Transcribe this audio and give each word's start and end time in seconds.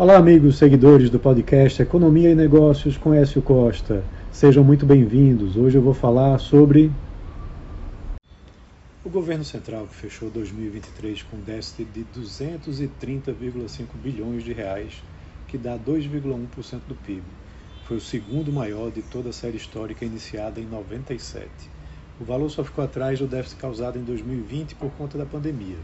Olá, 0.00 0.16
amigos 0.16 0.56
seguidores 0.56 1.10
do 1.10 1.18
podcast 1.18 1.82
Economia 1.82 2.30
e 2.30 2.34
Negócios 2.34 2.96
com 2.96 3.12
Écio 3.12 3.42
Costa. 3.42 4.02
Sejam 4.32 4.64
muito 4.64 4.86
bem-vindos. 4.86 5.58
Hoje 5.58 5.76
eu 5.76 5.82
vou 5.82 5.92
falar 5.92 6.38
sobre 6.38 6.90
o 9.04 9.10
governo 9.10 9.44
central 9.44 9.86
que 9.86 9.94
fechou 9.94 10.30
2023 10.30 11.22
com 11.24 11.36
déficit 11.40 11.84
de 11.84 12.06
230,5 12.18 13.88
bilhões 14.02 14.42
de 14.42 14.54
reais, 14.54 15.02
que 15.46 15.58
dá 15.58 15.78
2,1% 15.78 16.80
do 16.88 16.94
PIB. 16.94 17.22
Foi 17.84 17.98
o 17.98 18.00
segundo 18.00 18.50
maior 18.50 18.90
de 18.90 19.02
toda 19.02 19.28
a 19.28 19.34
série 19.34 19.58
histórica 19.58 20.02
iniciada 20.02 20.58
em 20.58 20.64
97. 20.64 21.46
O 22.18 22.24
valor 22.24 22.48
só 22.48 22.64
ficou 22.64 22.82
atrás 22.82 23.18
do 23.18 23.26
déficit 23.26 23.60
causado 23.60 23.98
em 23.98 24.02
2020 24.02 24.76
por 24.76 24.90
conta 24.92 25.18
da 25.18 25.26
pandemia. 25.26 25.76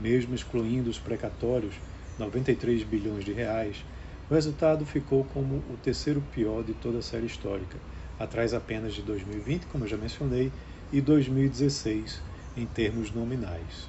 Mesmo 0.00 0.32
excluindo 0.32 0.88
os 0.88 1.00
precatórios, 1.00 1.74
93 2.18 2.82
bilhões 2.84 3.24
de 3.24 3.32
reais, 3.32 3.84
o 4.28 4.34
resultado 4.34 4.84
ficou 4.84 5.24
como 5.24 5.62
o 5.72 5.78
terceiro 5.82 6.20
pior 6.34 6.62
de 6.64 6.74
toda 6.74 6.98
a 6.98 7.02
série 7.02 7.26
histórica, 7.26 7.78
atrás 8.18 8.52
apenas 8.52 8.94
de 8.94 9.02
2020, 9.02 9.66
como 9.66 9.84
eu 9.84 9.88
já 9.88 9.96
mencionei, 9.96 10.50
e 10.92 11.00
2016 11.00 12.20
em 12.56 12.66
termos 12.66 13.12
nominais, 13.12 13.88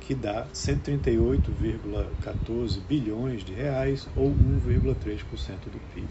que 0.00 0.12
dá 0.14 0.46
138,14 0.52 2.80
bilhões 2.80 3.44
de 3.44 3.54
reais 3.54 4.08
ou 4.16 4.30
1,3% 4.30 5.70
do 5.70 5.78
PIB. 5.94 6.08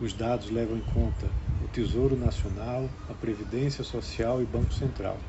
Os 0.00 0.12
dados 0.12 0.50
levam 0.50 0.76
em 0.76 0.82
conta 0.82 1.30
o 1.60 1.68
Tesouro 1.68 2.16
Nacional, 2.16 2.90
a 3.08 3.14
Previdência 3.14 3.84
Social 3.84 4.42
e 4.42 4.44
Banco 4.44 4.74
Central. 4.74 5.20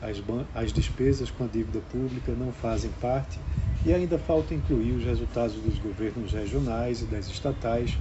As, 0.00 0.22
as 0.54 0.72
despesas 0.72 1.30
com 1.30 1.44
a 1.44 1.48
dívida 1.48 1.80
pública 1.80 2.32
não 2.32 2.52
fazem 2.52 2.92
parte 2.92 3.40
e 3.84 3.92
ainda 3.92 4.18
falta 4.18 4.54
incluir 4.54 4.92
os 4.92 5.04
resultados 5.04 5.56
dos 5.56 5.78
governos 5.78 6.32
regionais 6.32 7.02
e 7.02 7.04
das 7.04 7.26
estatais, 7.26 7.98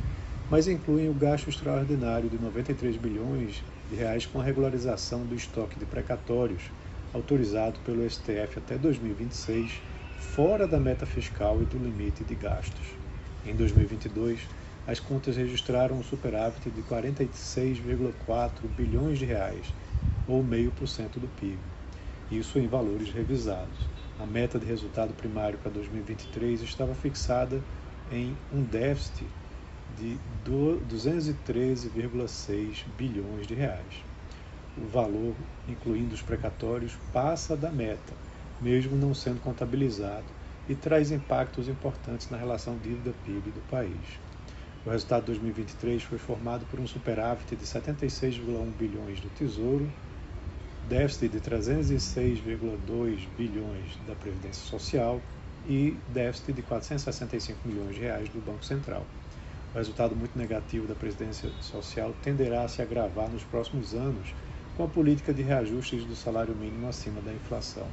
mas 0.50 0.68
incluem 0.68 1.10
o 1.10 1.14
gasto 1.14 1.50
extraordinário 1.50 2.30
de 2.30 2.38
93 2.38 2.96
bilhões 2.98 3.62
de 3.90 3.96
reais 3.96 4.26
com 4.26 4.40
a 4.40 4.44
regularização 4.44 5.26
do 5.26 5.36
estoque 5.36 5.78
de 5.78 5.86
precatórios 5.86 6.64
autorizado 7.14 7.80
pelo 7.82 8.10
STF 8.10 8.58
até 8.58 8.78
2026, 8.78 9.72
fora 10.34 10.66
da 10.66 10.80
meta 10.80 11.06
fiscal 11.06 11.62
e 11.62 11.66
do 11.66 11.78
limite 11.78 12.24
de 12.24 12.34
gastos. 12.34 12.88
Em 13.46 13.54
2022, 13.54 14.40
as 14.88 15.00
contas 15.00 15.36
registraram 15.38 15.98
um 15.98 16.04
superávit 16.04 16.72
de 16.72 16.82
46,4 16.82 18.68
bilhões 18.76 19.20
de 19.20 19.26
reais, 19.26 19.74
ou 20.28 20.42
meio 20.42 20.72
por 20.72 20.88
cento 20.88 21.20
do 21.20 21.28
PIB. 21.28 21.60
Isso 22.32 22.58
em 22.58 22.68
valores 22.68 23.12
revisados. 23.12 23.93
A 24.20 24.28
meta 24.28 24.60
de 24.60 24.66
resultado 24.68 25.12
primário 25.16 25.58
para 25.58 25.72
2023 25.72 26.62
estava 26.62 26.94
fixada 26.94 27.60
em 28.12 28.38
um 28.54 28.62
déficit 28.62 29.26
de 29.98 30.20
213,6 30.46 32.86
bilhões 32.96 33.48
de 33.48 33.56
reais. 33.56 34.06
O 34.78 34.86
valor, 34.86 35.34
incluindo 35.68 36.14
os 36.14 36.22
precatórios, 36.22 36.96
passa 37.12 37.58
da 37.58 37.72
meta, 37.72 38.14
mesmo 38.62 38.96
não 38.96 39.16
sendo 39.16 39.42
contabilizado, 39.42 40.28
e 40.70 40.76
traz 40.76 41.10
impactos 41.12 41.68
importantes 41.68 42.30
na 42.30 42.38
relação 42.38 42.78
dívida-PIB 42.78 43.50
do 43.50 43.62
país. 43.70 44.20
O 44.86 44.92
resultado 44.92 45.22
de 45.22 45.28
2023 45.28 46.04
foi 46.04 46.18
formado 46.20 46.68
por 46.68 46.80
um 46.80 46.86
superávit 46.86 47.56
de 47.56 47.66
76,1 47.66 48.70
bilhões 48.78 49.20
do 49.20 49.30
Tesouro 49.30 49.92
déficit 50.90 51.30
de 51.30 51.40
306,2 51.40 53.28
bilhões 53.38 53.98
da 54.06 54.16
Previdência 54.16 54.66
Social 54.66 55.22
e 55.68 55.96
déficit 56.10 56.54
de 56.54 56.62
465 56.62 57.60
milhões 57.66 57.96
de 57.96 58.02
reais 58.02 58.28
do 58.30 58.40
Banco 58.42 58.66
Central. 58.66 59.06
O 59.74 59.78
resultado 59.78 60.16
muito 60.16 60.38
negativo 60.38 60.86
da 60.86 60.94
Previdência 60.94 61.50
Social 61.62 62.14
tenderá 62.22 62.64
a 62.64 62.68
se 62.68 62.82
agravar 62.82 63.30
nos 63.30 63.44
próximos 63.44 63.94
anos 63.94 64.34
com 64.76 64.84
a 64.84 64.88
política 64.88 65.34
de 65.34 65.42
reajustes 65.42 66.04
do 66.04 66.16
salário 66.16 66.54
mínimo 66.54 66.88
acima 66.88 67.22
da 67.22 67.32
inflação. 67.32 67.88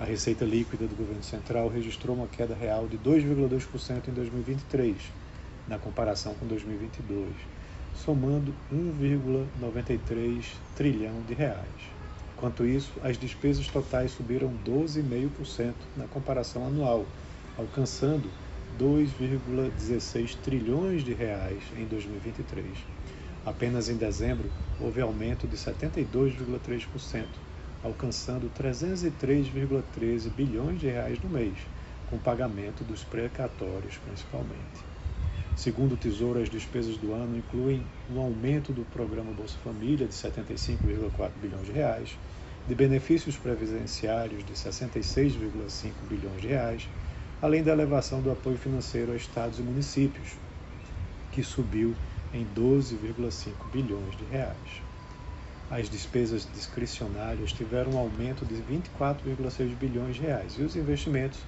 A 0.00 0.04
receita 0.04 0.44
líquida 0.44 0.86
do 0.86 0.96
governo 0.96 1.22
central 1.22 1.68
registrou 1.68 2.16
uma 2.16 2.26
queda 2.26 2.54
real 2.54 2.86
de 2.86 2.98
2,2% 2.98 4.08
em 4.08 4.12
2023, 4.12 4.96
na 5.68 5.78
comparação 5.78 6.34
com 6.34 6.46
2022, 6.46 7.28
somando 7.94 8.54
1,93 8.72 10.44
trilhão 10.76 11.22
de 11.26 11.34
reais. 11.34 11.95
Enquanto 12.36 12.66
isso, 12.66 12.92
as 13.02 13.16
despesas 13.16 13.66
totais 13.66 14.10
subiram 14.10 14.52
12,5% 14.58 15.72
na 15.96 16.06
comparação 16.06 16.66
anual, 16.66 17.06
alcançando 17.56 18.28
2,16 18.78 20.36
trilhões 20.44 21.02
de 21.02 21.14
reais 21.14 21.62
em 21.74 21.86
2023. 21.86 22.76
Apenas 23.46 23.88
em 23.88 23.96
dezembro 23.96 24.50
houve 24.78 25.00
aumento 25.00 25.46
de 25.46 25.56
72,3%, 25.56 27.24
alcançando 27.82 28.50
303,13 28.50 30.28
bilhões 30.28 30.78
de 30.78 30.88
reais 30.88 31.18
no 31.18 31.30
mês, 31.30 31.56
com 32.10 32.18
pagamento 32.18 32.84
dos 32.84 33.02
precatórios 33.02 33.96
principalmente. 33.96 34.95
Segundo 35.56 35.94
o 35.94 35.96
Tesouro, 35.96 36.38
as 36.38 36.50
despesas 36.50 36.98
do 36.98 37.14
ano 37.14 37.34
incluem 37.38 37.82
um 38.14 38.20
aumento 38.20 38.74
do 38.74 38.82
programa 38.92 39.32
Bolsa 39.32 39.56
Família 39.64 40.06
de 40.06 40.12
75,4 40.12 41.30
bilhões 41.40 41.64
de 41.64 41.72
reais, 41.72 42.14
de 42.68 42.74
benefícios 42.74 43.38
previdenciários 43.38 44.44
de 44.44 44.52
66,5 44.52 45.92
bilhões 46.10 46.42
de 46.42 46.48
reais, 46.48 46.86
além 47.40 47.62
da 47.62 47.72
elevação 47.72 48.20
do 48.20 48.30
apoio 48.30 48.58
financeiro 48.58 49.12
a 49.12 49.16
estados 49.16 49.58
e 49.58 49.62
municípios, 49.62 50.34
que 51.32 51.42
subiu 51.42 51.94
em 52.34 52.44
12,5 52.54 53.54
bilhões 53.72 54.14
de 54.14 54.24
reais. 54.26 54.82
As 55.70 55.88
despesas 55.88 56.46
discricionárias 56.52 57.50
tiveram 57.50 57.92
um 57.92 57.98
aumento 57.98 58.44
de 58.44 58.56
24,6 58.56 59.74
bilhões 59.74 60.16
de 60.16 60.22
reais 60.22 60.52
e 60.58 60.62
os 60.62 60.76
investimentos 60.76 61.40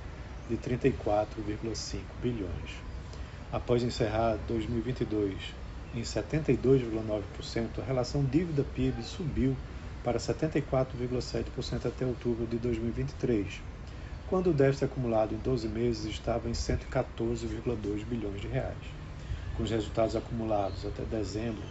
de 0.49 0.57
34,5 0.57 2.01
bilhões. 2.23 2.88
Após 3.51 3.83
encerrar 3.83 4.37
2022 4.47 5.33
em 5.95 6.03
72,9%, 6.03 7.79
a 7.79 7.83
relação 7.83 8.23
dívida-PIB 8.23 9.03
subiu 9.03 9.57
para 10.05 10.19
74,7% 10.19 11.87
até 11.87 12.05
outubro 12.05 12.47
de 12.47 12.59
2023, 12.59 13.63
quando 14.29 14.51
o 14.51 14.53
déficit 14.53 14.85
acumulado 14.85 15.35
em 15.35 15.39
12 15.39 15.67
meses 15.67 16.05
estava 16.05 16.47
em 16.51 16.53
114,2 16.53 18.05
bilhões 18.05 18.39
de 18.39 18.49
reais. 18.49 18.77
Com 19.57 19.63
os 19.63 19.71
resultados 19.71 20.15
acumulados 20.15 20.85
até 20.85 21.03
dezembro, 21.05 21.65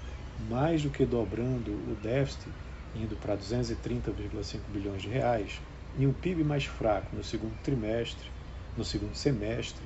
mais 0.49 0.81
do 0.81 0.89
que 0.89 1.05
dobrando 1.05 1.73
o 1.73 1.95
déficit, 2.01 2.49
indo 2.95 3.16
para 3.17 3.37
230,5 3.37 4.61
bilhões 4.73 5.03
de 5.03 5.09
reais, 5.09 5.61
e 5.99 6.07
um 6.07 6.13
PIB 6.13 6.43
mais 6.43 6.66
fraco 6.66 7.16
no 7.16 7.23
segundo 7.23 7.53
trimestre, 7.61 8.31
no 8.75 8.83
segundo 8.83 9.13
semestre, 9.13 9.83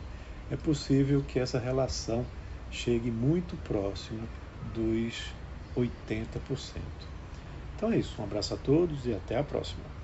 é 0.51 0.57
possível 0.57 1.23
que 1.23 1.39
essa 1.39 1.57
relação 1.57 2.25
chegue 2.69 3.09
muito 3.09 3.56
próximo 3.57 4.28
dos 4.75 5.31
80%. 5.75 6.81
Então 7.75 7.91
é 7.91 7.97
isso, 7.97 8.22
um 8.22 8.25
abraço 8.25 8.53
a 8.53 8.57
todos 8.57 9.07
e 9.07 9.13
até 9.13 9.38
a 9.38 9.44
próxima. 9.44 10.00